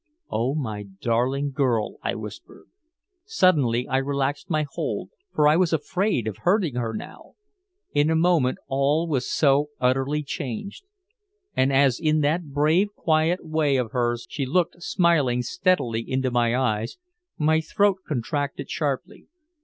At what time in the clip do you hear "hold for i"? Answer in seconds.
4.71-5.55